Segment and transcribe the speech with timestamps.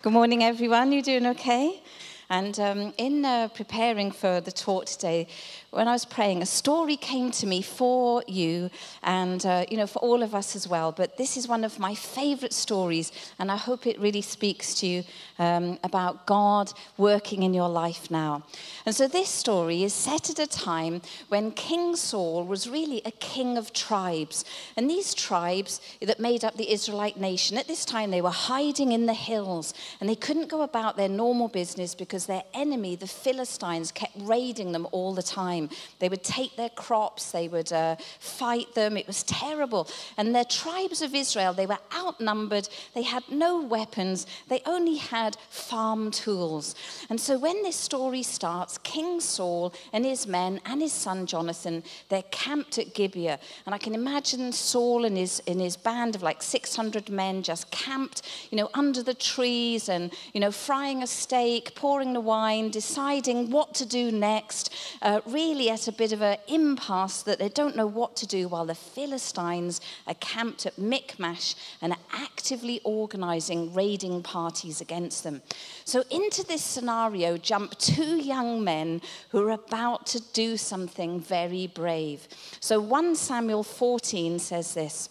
[0.00, 0.92] Good morning, everyone.
[0.92, 1.82] You doing okay?
[2.30, 5.28] And um, in uh, preparing for the talk today,
[5.70, 8.70] when I was praying, a story came to me for you
[9.02, 10.92] and, uh, you know, for all of us as well.
[10.92, 14.86] But this is one of my favorite stories, and I hope it really speaks to
[14.86, 15.04] you
[15.38, 18.44] um, about God working in your life now.
[18.86, 23.10] And so this story is set at a time when King Saul was really a
[23.10, 24.44] king of tribes.
[24.76, 28.92] And these tribes that made up the Israelite nation, at this time they were hiding
[28.92, 33.06] in the hills and they couldn't go about their normal business because their enemy, the
[33.06, 35.70] Philistines, kept raiding them all the time.
[35.98, 38.96] They would take their crops, they would uh, fight them.
[38.96, 39.88] It was terrible.
[40.16, 42.68] And the tribes of Israel, they were outnumbered.
[42.94, 44.26] They had no weapons.
[44.48, 46.74] They only had farm tools.
[47.10, 51.82] And so when this story starts, King Saul and his men and his son Jonathan,
[52.08, 53.38] they're camped at Gibeah.
[53.66, 57.70] And I can imagine Saul and his, in his band of like 600 men just
[57.70, 62.70] camped, you know, under the trees and, you know, frying a steak, pouring the wine,
[62.70, 67.48] deciding what to do next, uh, really at a bit of an impasse that they
[67.48, 72.80] don't know what to do while the Philistines are camped at Michmash and are actively
[72.84, 75.42] organizing raiding parties against them.
[75.84, 81.66] So, into this scenario jump two young men who are about to do something very
[81.66, 82.28] brave.
[82.60, 85.08] So, 1 Samuel 14 says this.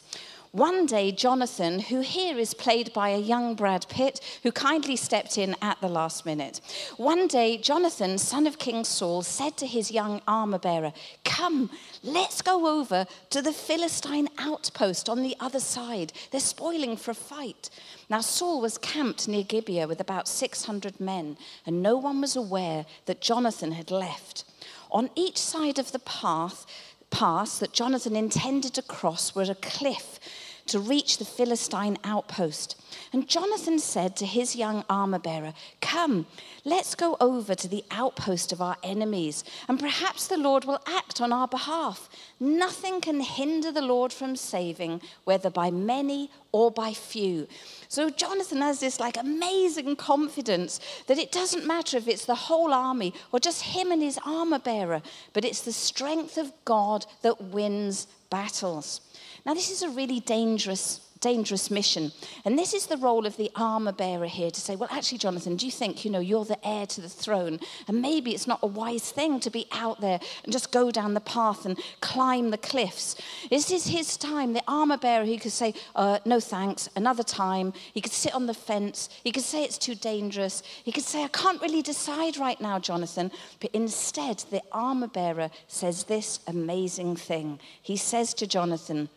[0.51, 5.37] One day, Jonathan, who here is played by a young Brad Pitt, who kindly stepped
[5.37, 6.61] in at the last minute.
[6.95, 10.93] One day, Jonathan, son of King Saul, said to his young armor bearer,
[11.25, 11.69] Come,
[12.01, 16.13] let's go over to the Philistine outpost on the other side.
[16.31, 17.69] They're spoiling for a fight.
[18.09, 22.85] Now, Saul was camped near Gibeah with about 600 men, and no one was aware
[23.05, 24.45] that Jonathan had left.
[24.91, 26.65] On each side of the path,
[27.09, 30.19] pass that Jonathan intended to cross was a cliff
[30.67, 32.81] to reach the Philistine outpost.
[33.13, 36.25] And Jonathan said to his young armor bearer, Come,
[36.65, 41.21] let's go over to the outpost of our enemies, and perhaps the Lord will act
[41.21, 42.09] on our behalf.
[42.39, 47.47] Nothing can hinder the Lord from saving, whether by many or by few.
[47.87, 52.73] So Jonathan has this like amazing confidence that it doesn't matter if it's the whole
[52.73, 55.01] army or just him and his armor bearer,
[55.33, 59.01] but it's the strength of God that wins battles.
[59.45, 62.11] Now, this is a really dangerous dangerous mission.
[62.45, 65.55] And this is the role of the armor bearer here to say, well, actually, Jonathan,
[65.55, 67.59] do you think, you know, you're the heir to the throne?
[67.87, 71.13] And maybe it's not a wise thing to be out there and just go down
[71.13, 73.15] the path and climb the cliffs.
[73.49, 74.53] This is his time.
[74.53, 77.73] The armor bearer, he could say, uh, no thanks, another time.
[77.93, 79.09] He could sit on the fence.
[79.23, 80.63] He could say it's too dangerous.
[80.83, 83.31] He could say, I can't really decide right now, Jonathan.
[83.59, 87.59] But instead, the armor bearer says this amazing thing.
[87.81, 89.09] He says to Jonathan,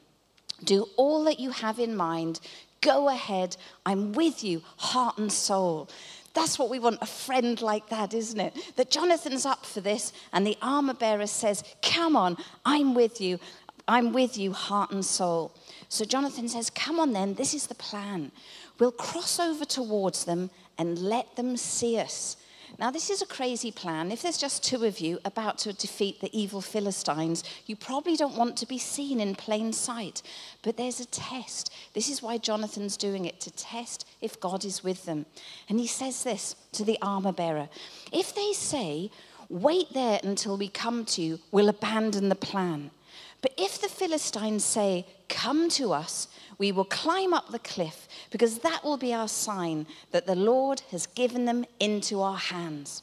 [0.64, 2.40] do all that you have in mind.
[2.80, 3.56] Go ahead.
[3.84, 5.88] I'm with you, heart and soul.
[6.32, 8.56] That's what we want a friend like that, isn't it?
[8.76, 13.38] That Jonathan's up for this, and the armor bearer says, Come on, I'm with you.
[13.88, 15.52] I'm with you, heart and soul.
[15.88, 18.30] So Jonathan says, Come on then, this is the plan.
[18.78, 22.36] We'll cross over towards them and let them see us.
[22.80, 24.10] Now, this is a crazy plan.
[24.10, 28.38] If there's just two of you about to defeat the evil Philistines, you probably don't
[28.38, 30.22] want to be seen in plain sight.
[30.62, 31.70] But there's a test.
[31.92, 35.26] This is why Jonathan's doing it, to test if God is with them.
[35.68, 37.68] And he says this to the armor bearer
[38.12, 39.10] If they say,
[39.50, 42.92] Wait there until we come to you, we'll abandon the plan.
[43.42, 48.58] But if the Philistines say, Come to us, we will climb up the cliff, because
[48.58, 53.02] that will be our sign that the Lord has given them into our hands.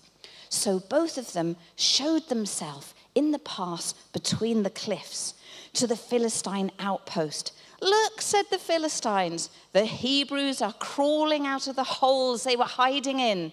[0.50, 5.34] So both of them showed themselves in the pass between the cliffs
[5.74, 7.54] to the Philistine outpost.
[7.82, 13.20] Look, said the Philistines, the Hebrews are crawling out of the holes they were hiding
[13.20, 13.52] in.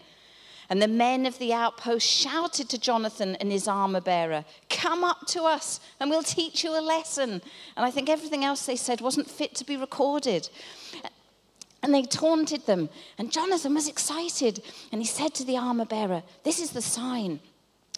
[0.69, 5.27] And the men of the outpost shouted to Jonathan and his armor bearer, Come up
[5.29, 7.31] to us and we'll teach you a lesson.
[7.77, 10.49] And I think everything else they said wasn't fit to be recorded.
[11.83, 12.89] And they taunted them.
[13.19, 14.63] And Jonathan was excited.
[14.91, 17.41] And he said to the armor bearer, This is the sign.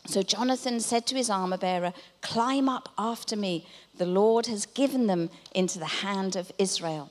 [0.07, 3.67] So Jonathan said to his armor bearer, Climb up after me.
[3.97, 7.11] The Lord has given them into the hand of Israel.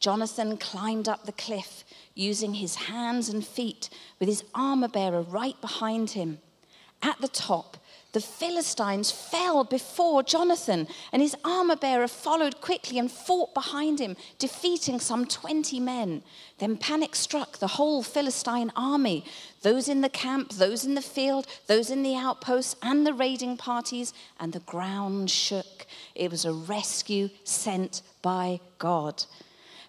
[0.00, 1.84] Jonathan climbed up the cliff
[2.14, 3.88] using his hands and feet
[4.18, 6.38] with his armor bearer right behind him.
[7.02, 7.78] At the top,
[8.12, 14.16] the Philistines fell before Jonathan, and his armor bearer followed quickly and fought behind him,
[14.38, 16.22] defeating some 20 men.
[16.58, 19.24] Then panic struck the whole Philistine army
[19.62, 23.56] those in the camp, those in the field, those in the outposts, and the raiding
[23.56, 25.86] parties, and the ground shook.
[26.14, 29.24] It was a rescue sent by God.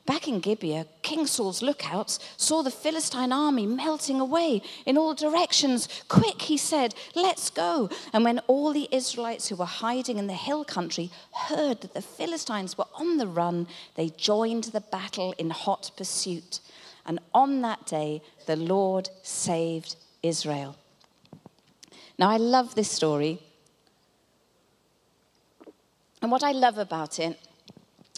[0.05, 5.87] Back in Gibeah, King Saul's lookouts saw the Philistine army melting away in all directions.
[6.09, 7.89] Quick, he said, let's go.
[8.11, 12.01] And when all the Israelites who were hiding in the hill country heard that the
[12.01, 13.65] Philistines were on the run,
[13.95, 16.59] they joined the battle in hot pursuit.
[17.05, 20.75] And on that day, the Lord saved Israel.
[22.19, 23.39] Now, I love this story.
[26.21, 27.39] And what I love about it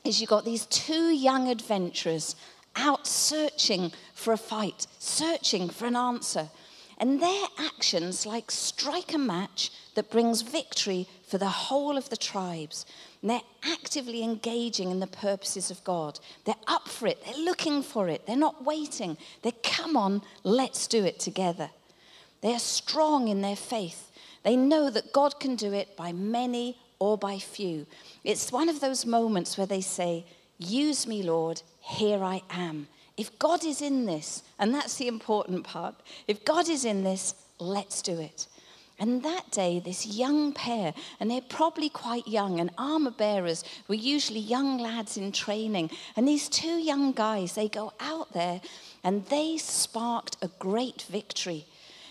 [0.06, 2.36] is you've got these two young adventurers
[2.76, 6.50] out searching for a fight, searching for an answer.
[6.98, 12.18] And their actions like strike a match that brings victory for the whole of the
[12.18, 12.86] tribes.
[13.22, 16.20] And they're actively engaging in the purposes of God.
[16.46, 19.18] They're up for it, they're looking for it, they're not waiting.
[19.42, 21.70] They come on, let's do it together.
[22.42, 24.12] They are strong in their faith.
[24.44, 27.88] They know that God can do it by many or by few.
[28.26, 30.26] It's one of those moments where they say,
[30.58, 32.88] Use me, Lord, here I am.
[33.18, 35.96] If God is in this, and that's the important part,
[36.28, 38.48] if God is in this, let's do it.
[38.98, 43.96] And that day, this young pair, and they're probably quite young, and armor bearers were
[43.96, 45.92] usually young lads in training.
[46.16, 48.62] And these two young guys, they go out there
[49.04, 51.66] and they sparked a great victory.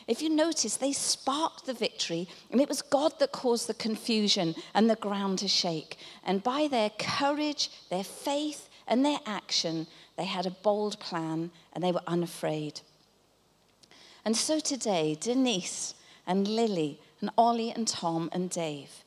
[0.06, 4.54] If you notice, they sparked the victory, and it was God that caused the confusion
[4.74, 5.96] and the ground to shake.
[6.24, 9.86] And by their courage, their faith, and their action,
[10.16, 12.80] they had a bold plan and they were unafraid.
[14.24, 15.94] And so today, Denise
[16.26, 19.04] and Lily and Ollie and Tom and Dave,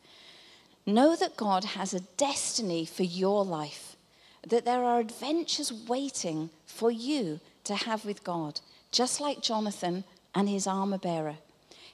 [0.86, 3.96] know that God has a destiny for your life,
[4.48, 8.62] that there are adventures waiting for you to have with God,
[8.92, 10.04] just like Jonathan
[10.38, 11.38] and his armor bearer.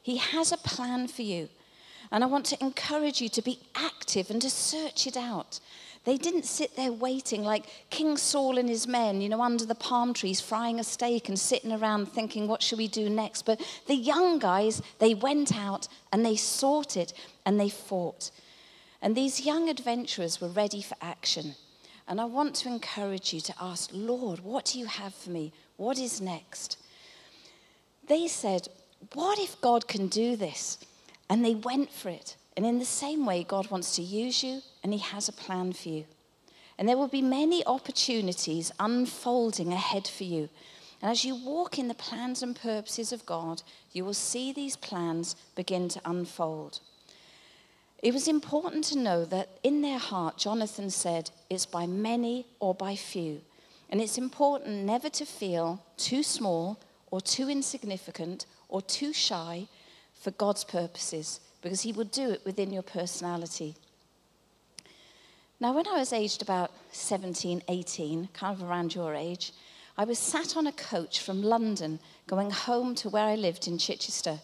[0.02, 1.48] He has a plan for you.
[2.12, 5.62] And I want to encourage you to be active and to search it out.
[6.04, 9.74] They didn't sit there waiting like King Saul and his men, you know, under the
[9.74, 13.44] palm trees, frying a steak and sitting around thinking, what should we do next?
[13.44, 17.14] But the young guys, they went out and they sought it
[17.46, 18.30] and they fought.
[19.02, 21.56] And these young adventurers were ready for action.
[22.10, 25.54] And I want to encourage you to ask, Lord, what do you have for me?
[25.78, 26.78] What is next?
[28.08, 28.68] They said,
[29.14, 30.78] What if God can do this?
[31.30, 32.36] And they went for it.
[32.56, 35.74] And in the same way, God wants to use you and He has a plan
[35.74, 36.06] for you.
[36.78, 40.50] And there will be many opportunities unfolding ahead for you.
[41.02, 43.62] And as you walk in the plans and purposes of God,
[43.92, 46.80] you will see these plans begin to unfold.
[48.02, 52.74] It was important to know that in their heart, Jonathan said, it's by many or
[52.74, 53.42] by few.
[53.90, 56.80] And it's important never to feel too small
[57.14, 59.68] or too insignificant or too shy
[60.16, 63.76] for God's purposes because He will do it within your personality.
[65.60, 69.54] Now, when I was aged about 17, 18, kind of around your age,
[69.96, 73.78] I was sat on a coach from London going home to where I lived in
[73.78, 74.40] Chichester.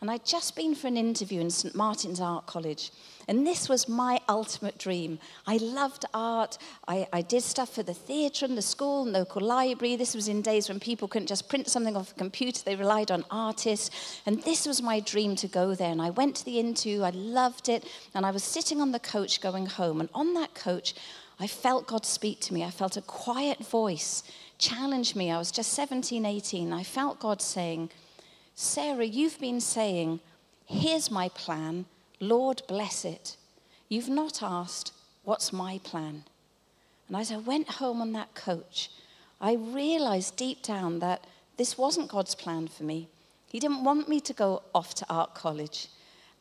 [0.00, 1.74] And I'd just been for an interview in St.
[1.74, 2.92] Martin's Art College.
[3.26, 5.18] And this was my ultimate dream.
[5.46, 6.56] I loved art.
[6.86, 9.96] I, I did stuff for the theatre and the school and local library.
[9.96, 13.10] This was in days when people couldn't just print something off a computer, they relied
[13.10, 14.20] on artists.
[14.24, 15.90] And this was my dream to go there.
[15.90, 17.84] And I went to the interview, I loved it.
[18.14, 20.00] And I was sitting on the coach going home.
[20.00, 20.94] And on that coach,
[21.40, 22.64] I felt God speak to me.
[22.64, 24.22] I felt a quiet voice
[24.58, 25.30] challenge me.
[25.30, 26.72] I was just 17, 18.
[26.72, 27.90] I felt God saying,
[28.60, 30.18] Sarah, you've been saying,
[30.66, 31.84] Here's my plan,
[32.18, 33.36] Lord, bless it.
[33.88, 36.24] You've not asked, What's my plan?
[37.06, 38.90] And as I went home on that coach,
[39.40, 41.24] I realized deep down that
[41.56, 43.06] this wasn't God's plan for me.
[43.46, 45.86] He didn't want me to go off to art college.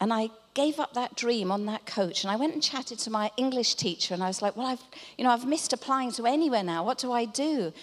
[0.02, 3.12] And I gave up that dream on that coach and I went and chatted to
[3.12, 4.82] my English teacher and I was like, well, I've,
[5.20, 6.84] you know, I've missed applying to anywhere now.
[6.84, 7.74] What do I do?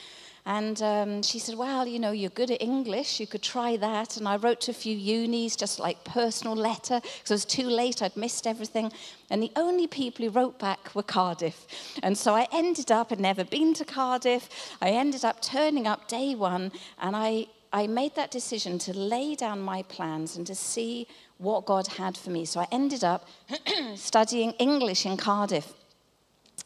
[0.46, 3.18] And um, she said, Well, you know, you're good at English.
[3.18, 4.18] You could try that.
[4.18, 7.68] And I wrote to a few unis, just like personal letter, because it was too
[7.68, 8.02] late.
[8.02, 8.92] I'd missed everything.
[9.30, 11.66] And the only people who wrote back were Cardiff.
[12.02, 14.76] And so I ended up, I'd never been to Cardiff.
[14.82, 16.72] I ended up turning up day one.
[16.98, 21.08] And I, I made that decision to lay down my plans and to see
[21.38, 22.44] what God had for me.
[22.44, 23.26] So I ended up
[23.94, 25.72] studying English in Cardiff.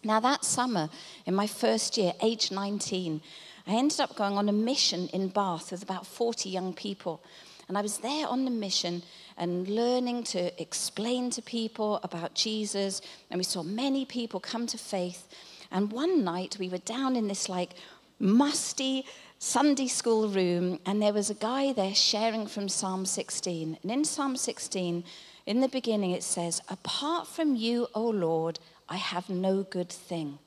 [0.04, 0.90] Now, that summer,
[1.26, 3.20] in my first year, age 19,
[3.68, 7.22] I ended up going on a mission in Bath with about 40 young people.
[7.68, 9.02] And I was there on the mission
[9.36, 13.02] and learning to explain to people about Jesus.
[13.30, 15.28] And we saw many people come to faith.
[15.70, 17.74] And one night we were down in this like
[18.18, 19.04] musty
[19.38, 23.78] Sunday school room, and there was a guy there sharing from Psalm 16.
[23.82, 25.04] And in Psalm 16,
[25.46, 28.58] in the beginning, it says, Apart from you, O Lord,
[28.88, 30.40] I have no good thing.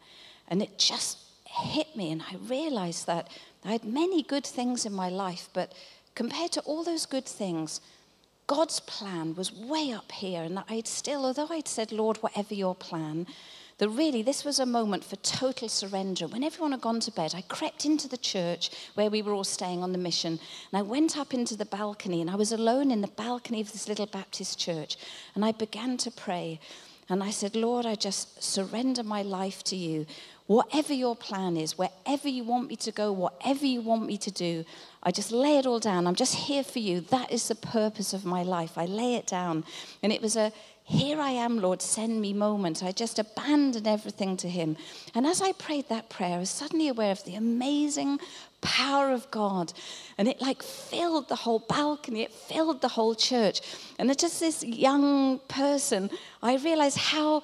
[0.49, 1.19] And it just
[1.51, 3.29] hit me, and I realized that
[3.63, 5.74] I had many good things in my life, but
[6.15, 7.81] compared to all those good things,
[8.48, 10.43] God's plan was way up here.
[10.43, 13.27] And I'd still, although I'd said, Lord, whatever your plan,
[13.77, 16.27] that really this was a moment for total surrender.
[16.27, 19.43] When everyone had gone to bed, I crept into the church where we were all
[19.43, 20.34] staying on the mission,
[20.72, 23.72] and I went up into the balcony, and I was alone in the balcony of
[23.72, 24.98] this little Baptist church,
[25.34, 26.60] and I began to pray.
[27.10, 30.05] And I said, Lord, I just surrender my life to you.
[30.48, 34.31] Whatever your plan is, wherever you want me to go, whatever you want me to
[34.31, 34.65] do,
[35.03, 36.08] I just lay it all down.
[36.08, 37.01] I'm just here for you.
[37.01, 38.77] That is the purpose of my life.
[38.77, 39.63] I lay it down.
[40.03, 40.51] And it was a
[40.83, 42.83] here I am, Lord, send me moment.
[42.83, 44.75] I just abandoned everything to Him.
[45.15, 48.19] And as I prayed that prayer, I was suddenly aware of the amazing
[48.61, 49.73] power of God.
[50.17, 53.61] And it like filled the whole balcony, it filled the whole church.
[54.00, 56.09] And just this young person,
[56.43, 57.43] I realized how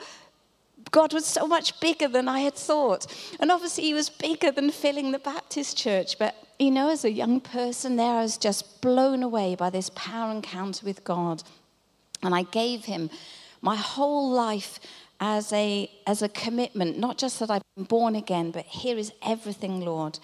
[0.91, 3.08] God was so much bigger than I had thought.
[3.39, 6.20] And obviously, He was bigger than filling the Baptist church.
[6.20, 9.89] But, you know, as a young person there, I was just blown away by this
[9.91, 11.44] power encounter with God.
[12.24, 13.09] And I gave Him
[13.62, 14.79] my whole life
[15.19, 19.12] as a, as a commitment, not just that I've been born again, but here is
[19.25, 20.19] everything, Lord.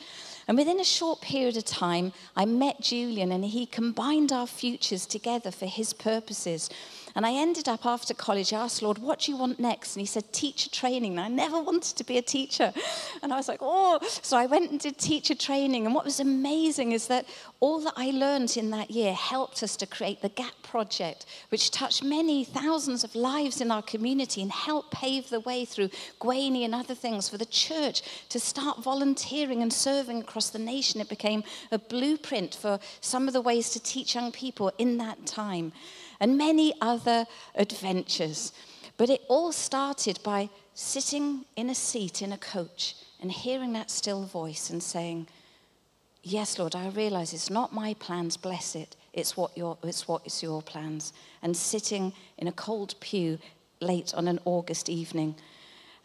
[0.47, 5.05] And within a short period of time, I met Julian and he combined our futures
[5.05, 6.69] together for his purposes.
[7.15, 9.96] And I ended up after college, I asked Lord, what do you want next?
[9.96, 11.12] And he said, teacher training.
[11.12, 12.74] And I never wanted to be a teacher.
[13.22, 14.00] And I was like, oh.
[14.22, 15.86] So I went and did teacher training.
[15.86, 17.25] And what was amazing is that
[17.60, 21.70] all that I learned in that year helped us to create the GAP project, which
[21.70, 25.89] touched many thousands of lives in our community and helped pave the way through
[26.20, 31.00] Gwaney and other things for the church to start volunteering and serving across the nation.
[31.00, 35.27] It became a blueprint for some of the ways to teach young people in that
[35.27, 35.74] time
[36.24, 38.53] and many other adventures.
[38.96, 43.92] But it all started by sitting in a seat in a coach and hearing that
[43.92, 45.27] still voice and saying,
[46.25, 48.96] Yes, Lord, I realize it's not my plans, bless it.
[49.12, 51.12] It's what your, it's what is your plans.
[51.42, 53.38] And sitting in a cold pew
[53.82, 55.36] late on an August evening.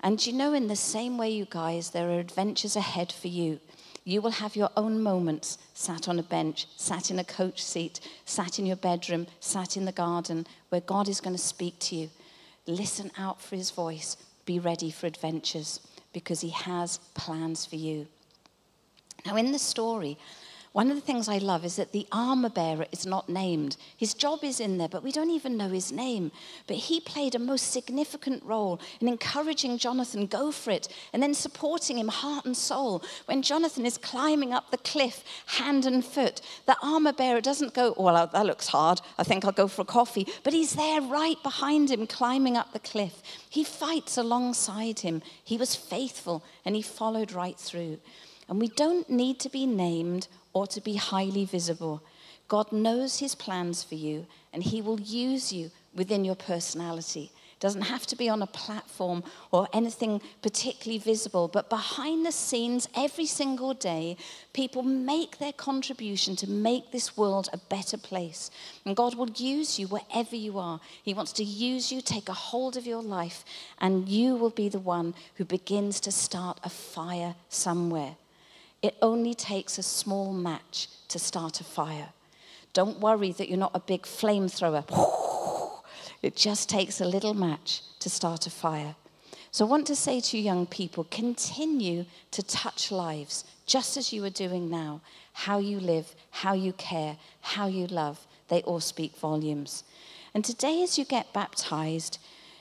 [0.00, 3.60] And you know, in the same way, you guys, there are adventures ahead for you.
[4.08, 8.00] You will have your own moments sat on a bench, sat in a coach seat,
[8.24, 11.94] sat in your bedroom, sat in the garden, where God is going to speak to
[11.94, 12.08] you.
[12.66, 14.16] Listen out for his voice.
[14.46, 18.06] Be ready for adventures because he has plans for you.
[19.26, 20.16] Now, in the story,
[20.72, 23.76] one of the things I love is that the armor bearer is not named.
[23.96, 26.30] His job is in there, but we don't even know his name.
[26.66, 31.32] But he played a most significant role in encouraging Jonathan, go for it, and then
[31.32, 33.02] supporting him heart and soul.
[33.24, 37.94] When Jonathan is climbing up the cliff, hand and foot, the armor bearer doesn't go,
[37.96, 39.00] well, uh, that looks hard.
[39.18, 40.26] I think I'll go for a coffee.
[40.44, 43.22] But he's there right behind him, climbing up the cliff.
[43.48, 45.22] He fights alongside him.
[45.42, 47.98] He was faithful and he followed right through.
[48.48, 52.02] And we don't need to be named or to be highly visible.
[52.48, 57.30] God knows his plans for you, and he will use you within your personality.
[57.52, 62.32] It doesn't have to be on a platform or anything particularly visible, but behind the
[62.32, 64.16] scenes, every single day,
[64.52, 68.50] people make their contribution to make this world a better place.
[68.86, 70.80] And God will use you wherever you are.
[71.02, 73.44] He wants to use you, take a hold of your life,
[73.78, 78.16] and you will be the one who begins to start a fire somewhere.
[78.82, 82.10] It only takes a small match to start a fire.
[82.72, 84.84] Don't worry that you're not a big flamethrower.
[86.20, 88.96] It just takes a little match to start a fire.
[89.50, 94.12] So I want to say to you, young people, continue to touch lives just as
[94.12, 95.00] you are doing now.
[95.32, 99.84] How you live, how you care, how you love, they all speak volumes.
[100.34, 102.18] And today, as you get baptized,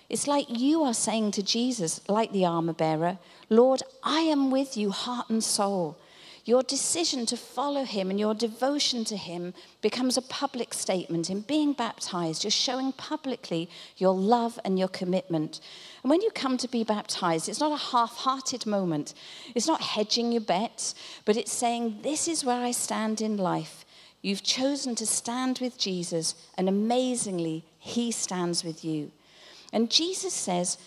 [0.10, 3.18] it's like you are saying to Jesus, like the armor bearer,
[3.50, 5.98] Lord, I am with you, heart and soul.
[6.48, 11.30] Your decision to follow him and your devotion to him becomes a public statement.
[11.30, 15.60] In being baptized, you're showing publicly your love and your commitment.
[16.04, 19.13] And when you come to be baptized, it's not a half hearted moment.
[19.56, 23.84] It's not hedging your bets, but it's saying, This is where I stand in life.
[24.22, 29.12] You've chosen to stand with Jesus, and amazingly, he stands with you.
[29.74, 30.77] And Jesus says,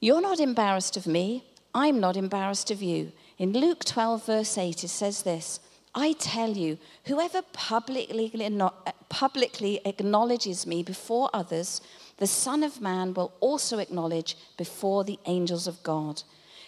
[0.00, 3.12] You're not embarrassed of me, I'm not embarrassed of you.
[3.38, 5.60] In Luke 12, verse 8, it says this
[5.94, 8.40] I tell you, whoever publicly,
[9.08, 11.80] publicly acknowledges me before others,
[12.16, 16.22] the Son of Man will also acknowledge before the angels of God.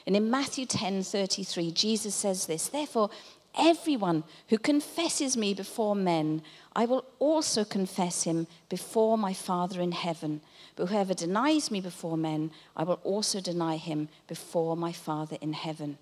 [0.07, 3.11] And in Matthew 10 33, Jesus says this Therefore,
[3.59, 6.41] everyone who confesses me before men,
[6.77, 10.41] I will also confess him before my Father in heaven.
[10.77, 15.53] But whoever denies me before men, I will also deny him before my Father in
[15.53, 15.99] heaven.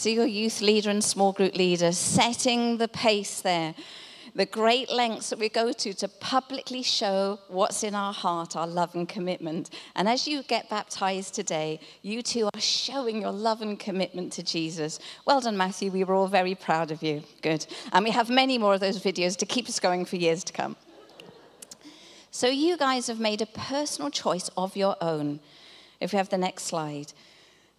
[0.00, 3.74] So, your youth leader and small group leader setting the pace there.
[4.34, 8.66] The great lengths that we go to to publicly show what's in our heart, our
[8.66, 9.68] love and commitment.
[9.94, 14.42] And as you get baptized today, you too are showing your love and commitment to
[14.42, 15.00] Jesus.
[15.26, 15.90] Well done, Matthew.
[15.90, 17.22] We were all very proud of you.
[17.42, 17.66] Good.
[17.92, 20.54] And we have many more of those videos to keep us going for years to
[20.54, 20.76] come.
[22.30, 25.40] So, you guys have made a personal choice of your own.
[26.00, 27.12] If we have the next slide.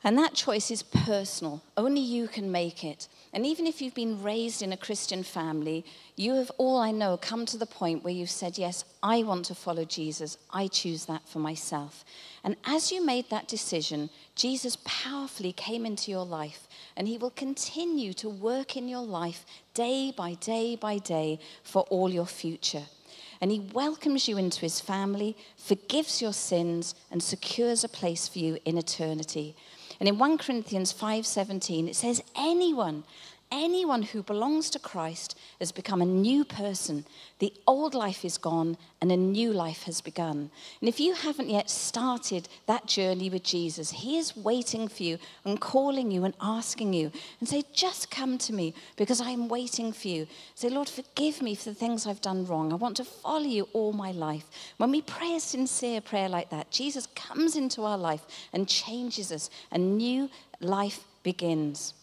[0.03, 1.61] And that choice is personal.
[1.77, 3.07] Only you can make it.
[3.33, 5.85] And even if you've been raised in a Christian family,
[6.15, 9.45] you have all I know come to the point where you've said, Yes, I want
[9.45, 10.37] to follow Jesus.
[10.49, 12.03] I choose that for myself.
[12.43, 17.29] And as you made that decision, Jesus powerfully came into your life, and he will
[17.29, 22.85] continue to work in your life day by day by day for all your future.
[23.39, 28.39] And he welcomes you into his family, forgives your sins, and secures a place for
[28.39, 29.55] you in eternity.
[30.01, 33.03] And in 1 Corinthians 5:17 it says anyone
[33.51, 37.05] anyone who belongs to Christ has become a new person.
[37.39, 40.49] The old life is gone and a new life has begun.
[40.79, 45.17] And if you haven't yet started that journey with Jesus, He is waiting for you
[45.45, 49.49] and calling you and asking you and say, Just come to me because I am
[49.49, 50.27] waiting for you.
[50.55, 52.71] Say, Lord, forgive me for the things I've done wrong.
[52.71, 54.45] I want to follow you all my life.
[54.77, 59.31] When we pray a sincere prayer like that, Jesus comes into our life and changes
[59.31, 59.49] us.
[59.71, 61.93] A new life begins.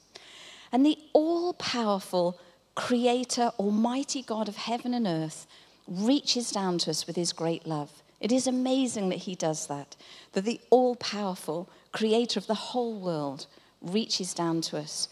[0.73, 2.39] And the all powerful
[2.75, 5.47] creator, almighty God of heaven and earth
[5.87, 8.03] reaches down to us with his great love.
[8.21, 9.97] It is amazing that he does that,
[10.33, 13.47] that the all powerful creator of the whole world
[13.81, 15.09] reaches down to us.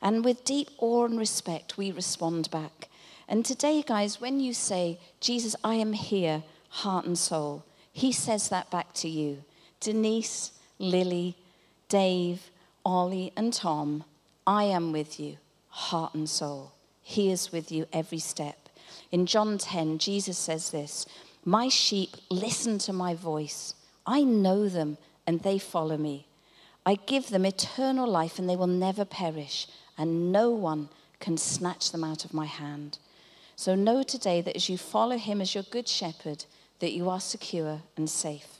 [0.00, 2.88] And with deep awe and respect, we respond back.
[3.28, 8.48] And today, guys, when you say, Jesus, I am here, heart and soul, he says
[8.48, 9.42] that back to you.
[9.80, 11.36] Denise, Lily,
[11.88, 12.50] Dave,
[12.84, 14.04] Ollie, and Tom,
[14.46, 16.72] I am with you, heart and soul.
[17.02, 18.68] He is with you every step.
[19.10, 21.06] In John 10, Jesus says this
[21.44, 23.74] My sheep listen to my voice.
[24.06, 26.26] I know them and they follow me.
[26.84, 29.66] I give them eternal life and they will never perish,
[29.98, 32.98] and no one can snatch them out of my hand.
[33.56, 36.44] So know today that as you follow him as your good shepherd,
[36.78, 38.55] that you are secure and safe.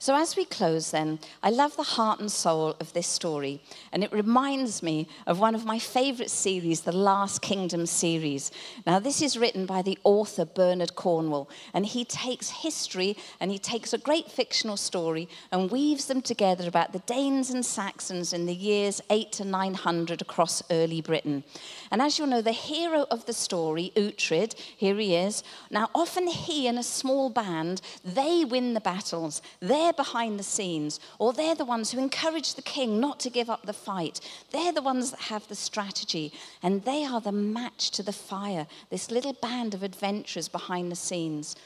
[0.00, 3.60] So, as we close, then, I love the heart and soul of this story.
[3.90, 8.52] And it reminds me of one of my favorite series, the Last Kingdom series.
[8.86, 11.50] Now, this is written by the author Bernard Cornwell.
[11.74, 16.68] And he takes history and he takes a great fictional story and weaves them together
[16.68, 21.42] about the Danes and Saxons in the years 8 to 900 across early Britain.
[21.90, 25.42] And as you'll know, the hero of the story, Uhtred, here he is.
[25.72, 29.42] Now, often he and a small band, they win the battles.
[29.58, 33.30] They're they're behind the scenes, or they're the ones who encourage the king not to
[33.30, 34.20] give up the fight.
[34.50, 36.30] They're the ones that have the strategy,
[36.62, 40.96] and they are the match to the fire, this little band of adventurers behind the
[40.96, 41.56] scenes.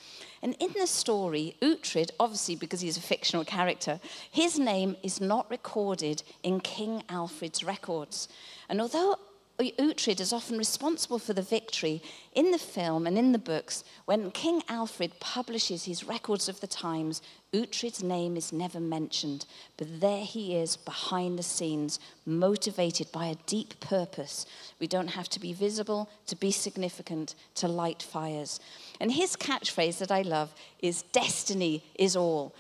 [0.41, 3.99] And in the story, Uhtred, obviously because he's a fictional character,
[4.31, 8.29] his name is not recorded in King Alfred's records.
[8.69, 9.17] And although
[9.59, 12.03] Uhtred is often responsible for the victory
[12.35, 13.85] in the film and in the books.
[14.07, 19.45] When King Alfred publishes his records of the times, Uhtred's name is never mentioned,
[19.77, 24.47] but there he is behind the scenes, motivated by a deep purpose.
[24.81, 28.59] We don't have to be visible to be significant, to light fires.
[29.01, 32.55] And his catchphrase that I love is Destiny is all.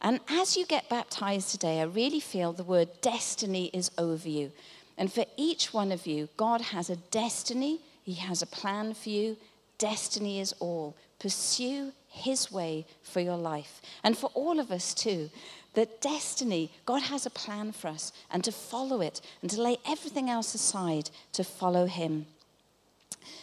[0.00, 4.52] And as you get baptized today, I really feel the word destiny is over you.
[4.98, 9.10] And for each one of you, God has a destiny, He has a plan for
[9.10, 9.36] you.
[9.78, 10.96] Destiny is all.
[11.18, 13.82] Pursue His way for your life.
[14.02, 15.30] And for all of us, too,
[15.74, 19.76] that destiny, God has a plan for us, and to follow it, and to lay
[19.86, 22.26] everything else aside to follow Him.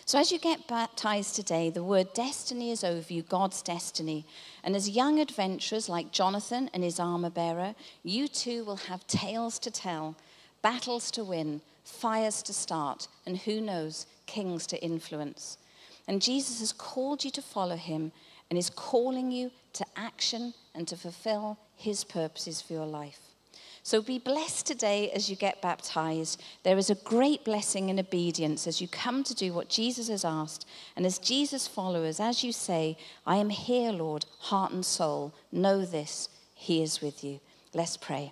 [0.06, 4.26] So, as you get baptized today, the word destiny is over you, God's destiny.
[4.64, 9.60] And as young adventurers like Jonathan and his armor bearer, you too will have tales
[9.60, 10.16] to tell
[10.64, 15.60] battles to win, fires to start, and who knows, kings to influence.
[16.08, 18.12] And Jesus has called you to follow him
[18.50, 23.20] and is calling you to action and to fulfill his purposes for your life.
[23.86, 26.42] So be blessed today as you get baptized.
[26.64, 30.24] There is a great blessing in obedience as you come to do what Jesus has
[30.24, 30.66] asked.
[30.96, 32.98] And as Jesus' followers, as you say,
[33.28, 37.42] I am here, Lord, heart and soul, know this, he is with you.
[37.74, 38.32] Let's pray.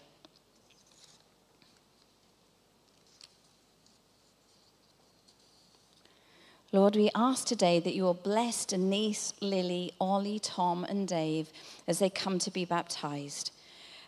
[6.74, 11.50] Lord, we ask today that you will bless Denise, Lily, Ollie, Tom, and Dave
[11.86, 13.52] as they come to be baptized,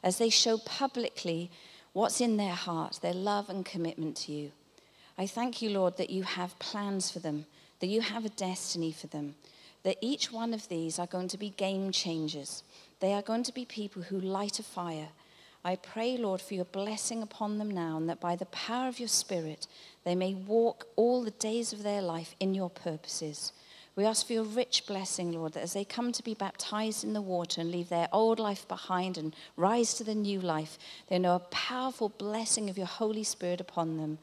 [0.02, 1.52] as they show publicly
[1.92, 4.52] what's in their heart, their love and commitment to you.
[5.18, 7.48] I thank you, Lord, that you have plans for them,
[7.82, 9.36] that you have a destiny for them,
[9.84, 12.64] that each one of these are going to be game changers.
[13.02, 15.10] They are going to be people who light a fire.
[15.66, 19.00] I pray, Lord, for your blessing upon them now, and that by the power of
[19.00, 19.66] your Spirit,
[20.04, 23.54] they may walk all the days of their life in your purposes.
[23.96, 27.14] We ask for your rich blessing, Lord, that as they come to be baptized in
[27.14, 31.20] the water and leave their old life behind and rise to the new life, they
[31.20, 34.18] know a powerful blessing of your Holy Spirit upon them.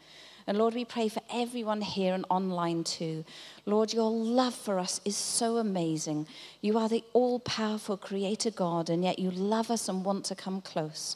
[0.51, 3.25] And Lord, we pray for everyone here and online too.
[3.67, 6.27] Lord, your love for us is so amazing.
[6.61, 10.35] You are the all powerful Creator God, and yet you love us and want to
[10.35, 11.15] come close.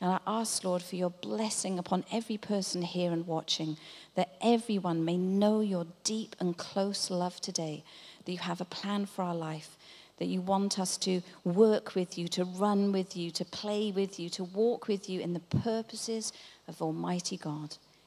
[0.00, 3.76] And I ask, Lord, for your blessing upon every person here and watching,
[4.16, 7.84] that everyone may know your deep and close love today,
[8.24, 9.76] that you have a plan for our life,
[10.18, 14.18] that you want us to work with you, to run with you, to play with
[14.18, 16.32] you, to walk with you in the purposes
[16.66, 17.76] of Almighty God.